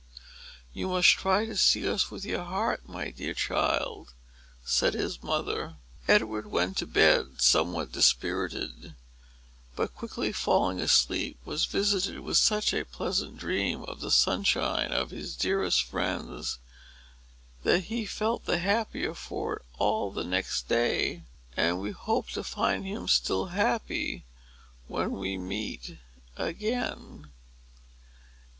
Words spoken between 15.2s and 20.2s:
dearest friends that he felt the happier for it all